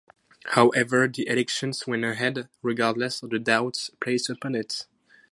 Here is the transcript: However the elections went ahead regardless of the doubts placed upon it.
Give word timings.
However 0.53 1.07
the 1.07 1.27
elections 1.27 1.85
went 1.85 2.03
ahead 2.05 2.49
regardless 2.63 3.21
of 3.21 3.29
the 3.29 3.37
doubts 3.37 3.91
placed 3.99 4.31
upon 4.31 4.55
it. 4.55 4.87